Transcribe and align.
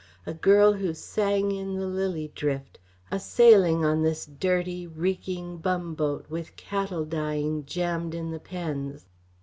A 0.25 0.33
girl 0.33 0.73
who 0.73 0.95
sang 0.95 1.51
in 1.51 1.75
the 1.75 1.85
lily 1.85 2.31
drift 2.33 2.79
a 3.11 3.19
sailing 3.19 3.85
on 3.85 4.01
this 4.01 4.25
dirty, 4.25 4.87
reeking 4.87 5.57
bumboat, 5.59 6.27
with 6.27 6.55
cattle 6.55 7.05
dying 7.05 7.65
jammed 7.65 8.15
in 8.15 8.31
the 8.31 8.39
pens! 8.39 9.05